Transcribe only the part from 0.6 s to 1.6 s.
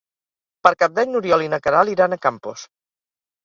Per Cap d'Any n'Oriol i